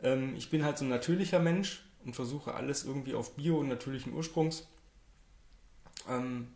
Ähm, 0.03 0.35
ich 0.35 0.51
bin 0.51 0.63
halt 0.63 0.77
so 0.77 0.85
ein 0.85 0.89
natürlicher 0.89 1.39
Mensch 1.39 1.83
und 2.05 2.15
versuche 2.15 2.53
alles 2.53 2.85
irgendwie 2.85 3.15
auf 3.15 3.35
Bio 3.35 3.57
und 3.57 3.67
natürlichen 3.67 4.13
Ursprungs. 4.13 4.67
Ähm, 6.07 6.49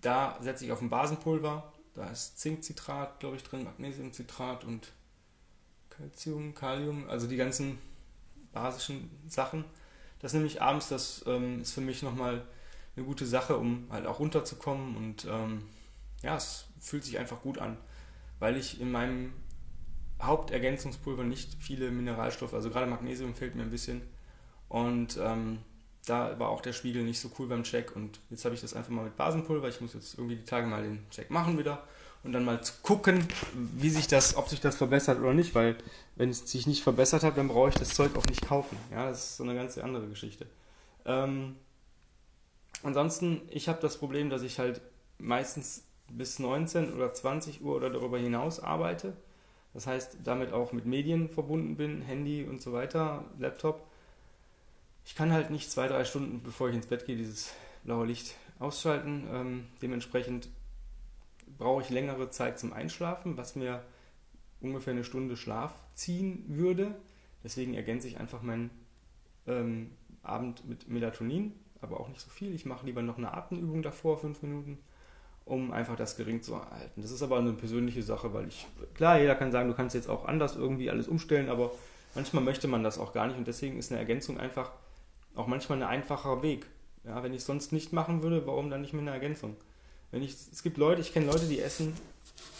da 0.00 0.38
setze 0.40 0.64
ich 0.64 0.70
auf 0.70 0.80
ein 0.80 0.90
Basenpulver. 0.90 1.72
Da 1.94 2.08
ist 2.08 2.38
Zinkcitrat, 2.38 3.18
glaube 3.18 3.34
ich, 3.36 3.42
drin, 3.42 3.64
Magnesiumcitrat 3.64 4.64
und 4.64 4.92
Calcium, 5.90 6.54
Kalium, 6.54 7.08
also 7.08 7.26
die 7.26 7.36
ganzen 7.36 7.78
basischen 8.52 9.10
Sachen. 9.26 9.64
Das 10.24 10.32
nehme 10.32 10.46
ich 10.46 10.62
abends, 10.62 10.88
das 10.88 11.22
ähm, 11.26 11.60
ist 11.60 11.74
für 11.74 11.82
mich 11.82 12.02
nochmal 12.02 12.46
eine 12.96 13.04
gute 13.04 13.26
Sache, 13.26 13.58
um 13.58 13.88
halt 13.90 14.06
auch 14.06 14.20
runterzukommen 14.20 14.96
und 14.96 15.26
ähm, 15.30 15.64
ja, 16.22 16.34
es 16.34 16.64
fühlt 16.80 17.04
sich 17.04 17.18
einfach 17.18 17.42
gut 17.42 17.58
an, 17.58 17.76
weil 18.38 18.56
ich 18.56 18.80
in 18.80 18.90
meinem 18.90 19.34
Hauptergänzungspulver 20.22 21.24
nicht 21.24 21.58
viele 21.60 21.90
Mineralstoffe, 21.90 22.54
also 22.54 22.70
gerade 22.70 22.86
Magnesium 22.86 23.34
fehlt 23.34 23.54
mir 23.54 23.64
ein 23.64 23.70
bisschen 23.70 24.00
und 24.70 25.18
ähm, 25.22 25.58
da 26.06 26.38
war 26.38 26.48
auch 26.48 26.62
der 26.62 26.72
Spiegel 26.72 27.02
nicht 27.02 27.20
so 27.20 27.30
cool 27.38 27.46
beim 27.46 27.62
Check 27.62 27.94
und 27.94 28.18
jetzt 28.30 28.46
habe 28.46 28.54
ich 28.54 28.62
das 28.62 28.72
einfach 28.72 28.92
mal 28.92 29.04
mit 29.04 29.18
Basenpulver. 29.18 29.68
Ich 29.68 29.82
muss 29.82 29.92
jetzt 29.92 30.16
irgendwie 30.16 30.36
die 30.36 30.46
Tage 30.46 30.66
mal 30.66 30.82
den 30.82 31.04
Check 31.10 31.30
machen 31.30 31.58
wieder 31.58 31.82
und 32.24 32.32
dann 32.32 32.44
mal 32.44 32.60
gucken, 32.82 33.26
wie 33.52 33.90
sich 33.90 34.06
das, 34.06 34.36
ob 34.36 34.48
sich 34.48 34.60
das 34.60 34.76
verbessert 34.76 35.20
oder 35.20 35.34
nicht, 35.34 35.54
weil 35.54 35.76
wenn 36.16 36.30
es 36.30 36.50
sich 36.50 36.66
nicht 36.66 36.82
verbessert 36.82 37.22
hat, 37.22 37.36
dann 37.36 37.48
brauche 37.48 37.68
ich 37.68 37.74
das 37.74 37.90
Zeug 37.90 38.16
auch 38.16 38.26
nicht 38.26 38.46
kaufen. 38.46 38.76
Ja, 38.90 39.08
das 39.08 39.30
ist 39.30 39.36
so 39.36 39.44
eine 39.44 39.54
ganz 39.54 39.78
andere 39.78 40.08
Geschichte. 40.08 40.46
Ähm, 41.04 41.56
ansonsten, 42.82 43.42
ich 43.50 43.68
habe 43.68 43.80
das 43.80 43.98
Problem, 43.98 44.30
dass 44.30 44.42
ich 44.42 44.58
halt 44.58 44.80
meistens 45.18 45.84
bis 46.10 46.38
19 46.38 46.94
oder 46.94 47.12
20 47.12 47.62
Uhr 47.62 47.76
oder 47.76 47.90
darüber 47.90 48.18
hinaus 48.18 48.60
arbeite. 48.60 49.14
Das 49.74 49.86
heißt, 49.86 50.18
damit 50.24 50.52
auch 50.52 50.72
mit 50.72 50.86
Medien 50.86 51.28
verbunden 51.28 51.76
bin, 51.76 52.02
Handy 52.02 52.44
und 52.44 52.62
so 52.62 52.72
weiter, 52.72 53.24
Laptop 53.38 53.84
ich 55.04 55.14
kann 55.14 55.32
halt 55.32 55.50
nicht 55.50 55.70
zwei, 55.70 55.86
drei 55.86 56.04
Stunden, 56.04 56.42
bevor 56.42 56.68
ich 56.68 56.74
ins 56.74 56.86
Bett 56.86 57.06
gehe, 57.06 57.16
dieses 57.16 57.52
blaue 57.84 58.06
Licht 58.06 58.34
ausschalten. 58.58 59.26
Ähm, 59.30 59.66
dementsprechend 59.82 60.48
brauche 61.58 61.82
ich 61.82 61.90
längere 61.90 62.30
Zeit 62.30 62.58
zum 62.58 62.72
Einschlafen, 62.72 63.36
was 63.36 63.56
mir 63.56 63.82
ungefähr 64.60 64.92
eine 64.92 65.04
Stunde 65.04 65.36
Schlaf 65.36 65.72
ziehen 65.94 66.44
würde. 66.48 66.94
Deswegen 67.42 67.74
ergänze 67.74 68.08
ich 68.08 68.18
einfach 68.18 68.42
meinen 68.42 68.70
ähm, 69.46 69.90
Abend 70.22 70.66
mit 70.68 70.88
Melatonin, 70.88 71.52
aber 71.80 72.00
auch 72.00 72.08
nicht 72.08 72.20
so 72.20 72.30
viel. 72.30 72.54
Ich 72.54 72.64
mache 72.64 72.86
lieber 72.86 73.02
noch 73.02 73.18
eine 73.18 73.34
Atemübung 73.34 73.82
davor, 73.82 74.18
fünf 74.18 74.42
Minuten, 74.42 74.78
um 75.44 75.70
einfach 75.70 75.96
das 75.96 76.16
gering 76.16 76.42
zu 76.42 76.54
erhalten. 76.54 77.02
Das 77.02 77.10
ist 77.10 77.22
aber 77.22 77.38
eine 77.38 77.52
persönliche 77.52 78.02
Sache, 78.02 78.32
weil 78.32 78.48
ich, 78.48 78.66
klar, 78.94 79.20
jeder 79.20 79.34
kann 79.34 79.52
sagen, 79.52 79.68
du 79.68 79.74
kannst 79.74 79.94
jetzt 79.94 80.08
auch 80.08 80.24
anders 80.24 80.56
irgendwie 80.56 80.90
alles 80.90 81.06
umstellen, 81.06 81.50
aber 81.50 81.70
manchmal 82.14 82.42
möchte 82.42 82.68
man 82.68 82.82
das 82.82 82.98
auch 82.98 83.12
gar 83.12 83.26
nicht 83.26 83.36
und 83.36 83.46
deswegen 83.46 83.78
ist 83.78 83.92
eine 83.92 84.00
Ergänzung 84.00 84.38
einfach 84.38 84.72
auch 85.34 85.46
manchmal 85.46 85.82
ein 85.82 85.88
einfacher 85.88 86.42
Weg. 86.42 86.66
Ja, 87.04 87.22
wenn 87.22 87.32
ich 87.32 87.40
es 87.40 87.46
sonst 87.46 87.72
nicht 87.72 87.92
machen 87.92 88.22
würde, 88.22 88.46
warum 88.46 88.70
dann 88.70 88.80
nicht 88.80 88.94
mit 88.94 89.02
einer 89.02 89.12
Ergänzung? 89.12 89.56
Wenn 90.14 90.22
ich, 90.22 90.36
es 90.52 90.62
gibt 90.62 90.76
Leute, 90.76 91.00
ich 91.00 91.12
kenne 91.12 91.26
Leute, 91.26 91.46
die 91.46 91.60
essen 91.60 91.92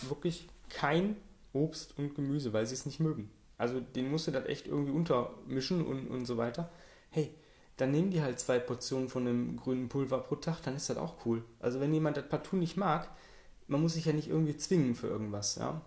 wirklich 0.09 0.49
kein 0.71 1.15
Obst 1.53 1.97
und 1.97 2.17
Gemüse, 2.17 2.53
weil 2.53 2.67
sie 2.67 2.75
es 2.75 2.85
nicht 2.85 2.99
mögen. 2.99 3.31
Also 3.57 3.79
den 3.79 4.11
musst 4.11 4.27
du 4.27 4.33
das 4.33 4.47
echt 4.47 4.67
irgendwie 4.67 4.91
untermischen 4.91 5.87
und, 5.87 6.09
und 6.09 6.27
so 6.27 6.37
weiter. 6.37 6.69
Hey, 7.11 7.33
dann 7.77 7.93
nehmen 7.93 8.11
die 8.11 8.23
halt 8.23 8.41
zwei 8.41 8.59
Portionen 8.59 9.09
von 9.09 9.25
dem 9.25 9.57
grünen 9.57 9.89
Pulver 9.89 10.19
pro 10.19 10.35
Tag, 10.35 10.63
dann 10.65 10.75
ist 10.75 10.91
das 10.91 10.97
auch 10.97 11.25
cool. 11.27 11.45
Also 11.61 11.79
wenn 11.79 11.95
jemand 11.95 12.17
das 12.17 12.29
partout 12.29 12.57
nicht 12.57 12.77
mag, 12.77 13.09
man 13.69 13.81
muss 13.81 13.95
sich 13.95 14.07
ja 14.07 14.13
nicht 14.13 14.29
irgendwie 14.29 14.57
zwingen 14.57 14.97
für 14.97 15.07
irgendwas, 15.07 15.55
ja. 15.55 15.81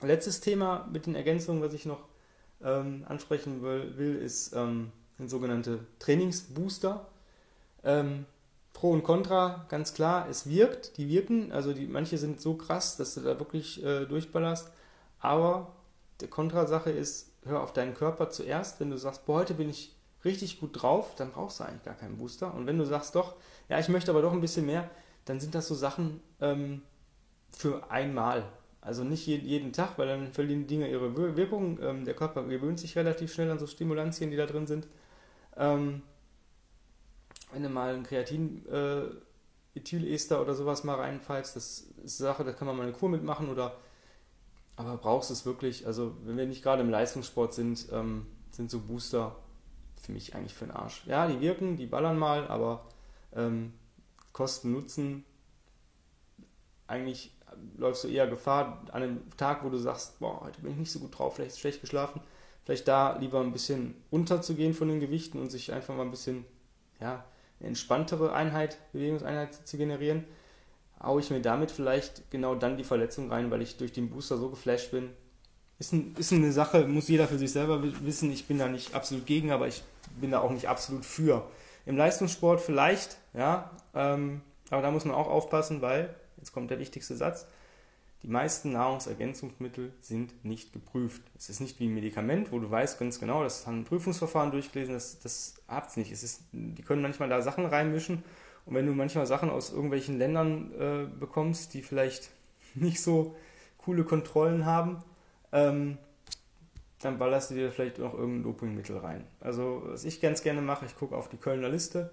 Letztes 0.00 0.40
Thema 0.40 0.88
mit 0.92 1.06
den 1.06 1.14
Ergänzungen, 1.14 1.62
was 1.62 1.72
ich 1.72 1.86
noch 1.86 2.08
ähm, 2.64 3.04
ansprechen 3.08 3.62
will, 3.62 3.96
will 3.96 4.16
ist 4.16 4.54
ähm, 4.54 4.90
sind 5.18 5.30
sogenannte 5.30 5.86
Trainingsbooster. 6.00 7.06
Ähm, 7.84 8.26
Pro 8.82 8.90
und 8.90 9.04
Contra, 9.04 9.64
ganz 9.68 9.94
klar, 9.94 10.26
es 10.28 10.48
wirkt, 10.48 10.96
die 10.96 11.08
wirken, 11.08 11.52
also 11.52 11.72
die, 11.72 11.86
manche 11.86 12.18
sind 12.18 12.40
so 12.40 12.54
krass, 12.54 12.96
dass 12.96 13.14
du 13.14 13.20
da 13.20 13.38
wirklich 13.38 13.80
äh, 13.84 14.06
durchballerst, 14.06 14.72
aber 15.20 15.76
die 16.20 16.26
Kontrasache 16.26 16.90
ist, 16.90 17.30
hör 17.44 17.62
auf 17.62 17.72
deinen 17.72 17.94
Körper 17.94 18.28
zuerst, 18.30 18.80
wenn 18.80 18.90
du 18.90 18.96
sagst, 18.96 19.24
boah, 19.24 19.36
heute 19.36 19.54
bin 19.54 19.70
ich 19.70 19.94
richtig 20.24 20.58
gut 20.58 20.82
drauf, 20.82 21.14
dann 21.14 21.30
brauchst 21.30 21.60
du 21.60 21.64
eigentlich 21.64 21.84
gar 21.84 21.94
keinen 21.94 22.16
Booster. 22.16 22.52
Und 22.52 22.66
wenn 22.66 22.76
du 22.76 22.84
sagst 22.84 23.14
doch, 23.14 23.36
ja, 23.68 23.78
ich 23.78 23.88
möchte 23.88 24.10
aber 24.10 24.20
doch 24.20 24.32
ein 24.32 24.40
bisschen 24.40 24.66
mehr, 24.66 24.90
dann 25.26 25.38
sind 25.38 25.54
das 25.54 25.68
so 25.68 25.76
Sachen 25.76 26.20
ähm, 26.40 26.82
für 27.56 27.88
einmal. 27.88 28.42
Also 28.80 29.04
nicht 29.04 29.28
jeden 29.28 29.72
Tag, 29.72 29.96
weil 29.96 30.08
dann 30.08 30.32
verlieren 30.32 30.62
die 30.62 30.74
Dinge 30.74 30.90
ihre 30.90 31.36
Wirkung. 31.36 31.78
Ähm, 31.80 32.04
der 32.04 32.14
Körper 32.14 32.42
gewöhnt 32.42 32.80
sich 32.80 32.96
relativ 32.96 33.32
schnell 33.32 33.52
an 33.52 33.60
so 33.60 33.68
Stimulantien, 33.68 34.32
die 34.32 34.36
da 34.36 34.46
drin 34.46 34.66
sind. 34.66 34.88
Wenn 37.52 37.62
du 37.62 37.68
mal 37.68 37.94
ein 37.94 38.02
Kreatin, 38.02 38.66
äh, 38.66 39.04
Ethylester 39.74 40.40
oder 40.40 40.54
sowas 40.54 40.84
mal 40.84 40.96
reinfallst, 40.96 41.56
das 41.56 41.80
ist 41.80 42.20
eine 42.20 42.32
Sache, 42.32 42.44
da 42.44 42.52
kann 42.52 42.66
man 42.66 42.76
mal 42.76 42.84
eine 42.84 42.92
Kur 42.92 43.08
mitmachen 43.08 43.48
oder 43.48 43.76
aber 44.76 44.96
brauchst 44.96 45.30
du 45.30 45.34
es 45.34 45.44
wirklich, 45.44 45.86
also 45.86 46.16
wenn 46.24 46.36
wir 46.36 46.46
nicht 46.46 46.62
gerade 46.62 46.82
im 46.82 46.90
Leistungssport 46.90 47.52
sind, 47.52 47.88
ähm, 47.92 48.26
sind 48.50 48.70
so 48.70 48.80
Booster 48.80 49.36
für 50.00 50.12
mich 50.12 50.34
eigentlich 50.34 50.54
für 50.54 50.66
den 50.66 50.72
Arsch. 50.72 51.04
Ja, 51.06 51.26
die 51.26 51.40
wirken, 51.40 51.76
die 51.76 51.86
ballern 51.86 52.18
mal, 52.18 52.48
aber 52.48 52.86
ähm, 53.34 53.74
Kosten, 54.32 54.72
Nutzen, 54.72 55.24
eigentlich 56.86 57.32
läufst 57.76 58.04
du 58.04 58.08
eher 58.08 58.26
Gefahr 58.26 58.82
an 58.92 59.02
einem 59.02 59.36
Tag, 59.36 59.62
wo 59.62 59.68
du 59.68 59.78
sagst, 59.78 60.18
boah, 60.18 60.40
heute 60.40 60.60
bin 60.62 60.72
ich 60.72 60.78
nicht 60.78 60.92
so 60.92 61.00
gut 61.00 61.18
drauf, 61.18 61.36
vielleicht 61.36 61.58
schlecht 61.58 61.80
geschlafen, 61.80 62.20
vielleicht 62.64 62.88
da 62.88 63.16
lieber 63.18 63.40
ein 63.40 63.52
bisschen 63.52 63.94
unterzugehen 64.10 64.74
von 64.74 64.88
den 64.88 65.00
Gewichten 65.00 65.38
und 65.38 65.50
sich 65.50 65.72
einfach 65.72 65.94
mal 65.94 66.02
ein 66.02 66.10
bisschen, 66.10 66.44
ja, 66.98 67.24
entspanntere 67.62 68.32
Einheit, 68.32 68.78
Bewegungseinheit 68.92 69.54
zu 69.66 69.76
generieren, 69.76 70.24
haue 71.02 71.20
ich 71.20 71.30
mir 71.30 71.40
damit 71.40 71.70
vielleicht 71.70 72.30
genau 72.30 72.54
dann 72.54 72.76
die 72.76 72.84
Verletzung 72.84 73.30
rein, 73.30 73.50
weil 73.50 73.62
ich 73.62 73.76
durch 73.76 73.92
den 73.92 74.10
Booster 74.10 74.36
so 74.36 74.50
geflasht 74.50 74.90
bin. 74.90 75.10
Ist, 75.78 75.92
ein, 75.92 76.14
ist 76.16 76.32
eine 76.32 76.52
Sache, 76.52 76.86
muss 76.86 77.08
jeder 77.08 77.26
für 77.26 77.38
sich 77.38 77.50
selber 77.50 77.82
wissen. 77.82 78.30
Ich 78.30 78.46
bin 78.46 78.58
da 78.58 78.68
nicht 78.68 78.94
absolut 78.94 79.26
gegen, 79.26 79.50
aber 79.50 79.66
ich 79.66 79.82
bin 80.20 80.30
da 80.30 80.40
auch 80.40 80.50
nicht 80.50 80.68
absolut 80.68 81.04
für. 81.04 81.48
Im 81.86 81.96
Leistungssport 81.96 82.60
vielleicht, 82.60 83.16
ja, 83.34 83.70
ähm, 83.94 84.42
aber 84.70 84.82
da 84.82 84.90
muss 84.90 85.04
man 85.04 85.14
auch 85.14 85.28
aufpassen, 85.28 85.82
weil, 85.82 86.14
jetzt 86.38 86.52
kommt 86.52 86.70
der 86.70 86.78
wichtigste 86.78 87.16
Satz, 87.16 87.46
die 88.22 88.28
meisten 88.28 88.72
Nahrungsergänzungsmittel 88.72 89.92
sind 90.00 90.44
nicht 90.44 90.72
geprüft. 90.72 91.22
Es 91.36 91.50
ist 91.50 91.60
nicht 91.60 91.80
wie 91.80 91.88
ein 91.88 91.94
Medikament, 91.94 92.52
wo 92.52 92.60
du 92.60 92.70
weißt 92.70 92.98
ganz 92.98 93.18
genau, 93.18 93.42
das 93.42 93.66
haben 93.66 93.80
ein 93.80 93.84
Prüfungsverfahren 93.84 94.52
durchgelesen, 94.52 94.94
das, 94.94 95.18
das 95.18 95.54
es 95.68 95.96
nicht. 95.96 96.12
Es 96.12 96.22
ist, 96.22 96.42
die 96.52 96.82
können 96.82 97.02
manchmal 97.02 97.28
da 97.28 97.42
Sachen 97.42 97.66
reinmischen 97.66 98.22
und 98.64 98.74
wenn 98.74 98.86
du 98.86 98.92
manchmal 98.92 99.26
Sachen 99.26 99.50
aus 99.50 99.72
irgendwelchen 99.72 100.18
Ländern 100.18 100.72
äh, 100.78 101.06
bekommst, 101.18 101.74
die 101.74 101.82
vielleicht 101.82 102.30
nicht 102.74 103.00
so 103.00 103.36
coole 103.78 104.04
Kontrollen 104.04 104.64
haben, 104.64 105.02
ähm, 105.50 105.98
dann 107.00 107.18
ballerst 107.18 107.50
du 107.50 107.54
dir 107.54 107.72
vielleicht 107.72 107.98
noch 107.98 108.14
irgendein 108.14 108.44
Dopingmittel 108.44 108.98
rein. 108.98 109.24
Also 109.40 109.82
was 109.86 110.04
ich 110.04 110.20
ganz 110.20 110.42
gerne 110.42 110.62
mache, 110.62 110.86
ich 110.86 110.96
gucke 110.96 111.16
auf 111.16 111.28
die 111.28 111.36
Kölner 111.36 111.68
Liste. 111.68 112.12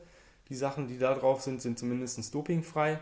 Die 0.50 0.56
Sachen, 0.56 0.88
die 0.88 0.98
da 0.98 1.14
drauf 1.14 1.42
sind, 1.42 1.62
sind 1.62 1.78
zumindest 1.78 2.34
dopingfrei. 2.34 3.00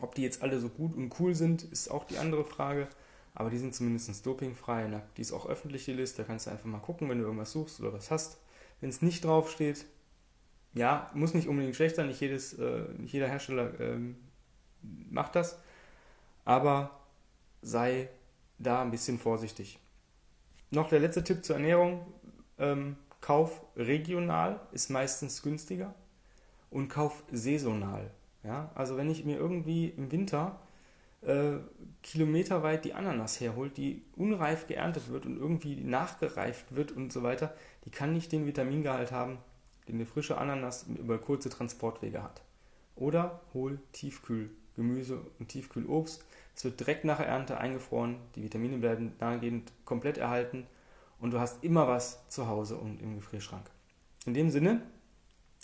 Ob 0.00 0.14
die 0.14 0.22
jetzt 0.22 0.42
alle 0.42 0.60
so 0.60 0.68
gut 0.68 0.94
und 0.96 1.12
cool 1.18 1.34
sind, 1.34 1.64
ist 1.64 1.90
auch 1.90 2.04
die 2.04 2.18
andere 2.18 2.44
Frage. 2.44 2.88
Aber 3.34 3.50
die 3.50 3.58
sind 3.58 3.74
zumindest 3.74 4.24
dopingfrei. 4.26 5.02
Die 5.16 5.20
ist 5.20 5.32
auch 5.32 5.46
öffentlich, 5.46 5.84
die 5.84 5.92
Liste. 5.92 6.22
Da 6.22 6.26
kannst 6.26 6.46
du 6.46 6.50
einfach 6.50 6.66
mal 6.66 6.78
gucken, 6.78 7.08
wenn 7.08 7.18
du 7.18 7.24
irgendwas 7.24 7.52
suchst 7.52 7.80
oder 7.80 7.92
was 7.92 8.10
hast. 8.10 8.38
Wenn 8.80 8.90
es 8.90 9.02
nicht 9.02 9.24
draufsteht, 9.24 9.86
ja, 10.74 11.10
muss 11.14 11.34
nicht 11.34 11.48
unbedingt 11.48 11.76
schlecht 11.76 11.96
sein. 11.96 12.08
Nicht, 12.08 12.20
jedes, 12.20 12.54
äh, 12.54 12.84
nicht 12.98 13.12
jeder 13.12 13.28
Hersteller 13.28 13.78
ähm, 13.80 14.16
macht 14.82 15.36
das. 15.36 15.58
Aber 16.44 16.98
sei 17.62 18.08
da 18.58 18.82
ein 18.82 18.90
bisschen 18.90 19.18
vorsichtig. 19.18 19.78
Noch 20.70 20.88
der 20.88 21.00
letzte 21.00 21.24
Tipp 21.24 21.44
zur 21.44 21.56
Ernährung. 21.56 22.06
Ähm, 22.58 22.96
kauf 23.20 23.62
regional, 23.76 24.60
ist 24.72 24.90
meistens 24.90 25.42
günstiger. 25.42 25.94
Und 26.70 26.88
kauf 26.88 27.22
saisonal. 27.30 28.10
Ja, 28.48 28.70
also 28.74 28.96
wenn 28.96 29.10
ich 29.10 29.26
mir 29.26 29.36
irgendwie 29.36 29.88
im 29.90 30.10
Winter 30.10 30.58
äh, 31.20 31.58
kilometerweit 32.02 32.86
die 32.86 32.94
Ananas 32.94 33.38
herholt, 33.40 33.76
die 33.76 34.02
unreif 34.16 34.66
geerntet 34.66 35.10
wird 35.10 35.26
und 35.26 35.36
irgendwie 35.36 35.76
nachgereift 35.76 36.74
wird 36.74 36.92
und 36.92 37.12
so 37.12 37.22
weiter, 37.22 37.54
die 37.84 37.90
kann 37.90 38.14
nicht 38.14 38.32
den 38.32 38.46
Vitamingehalt 38.46 39.12
haben, 39.12 39.36
den 39.86 39.96
eine 39.96 40.06
frische 40.06 40.38
Ananas 40.38 40.86
über 40.86 41.18
kurze 41.18 41.50
Transportwege 41.50 42.22
hat. 42.22 42.40
Oder 42.96 43.42
hol 43.52 43.80
Tiefkühlgemüse 43.92 45.20
und 45.38 45.48
Tiefkühlobst. 45.50 46.24
Es 46.56 46.64
wird 46.64 46.80
direkt 46.80 47.04
nach 47.04 47.20
Ernte 47.20 47.58
eingefroren, 47.58 48.16
die 48.34 48.42
Vitamine 48.42 48.78
bleiben 48.78 49.12
dahingehend 49.18 49.72
komplett 49.84 50.16
erhalten 50.16 50.66
und 51.20 51.32
du 51.32 51.38
hast 51.38 51.62
immer 51.62 51.86
was 51.86 52.26
zu 52.28 52.48
Hause 52.48 52.78
und 52.78 53.02
im 53.02 53.16
Gefrierschrank. 53.16 53.68
In 54.24 54.32
dem 54.32 54.48
Sinne, 54.48 54.80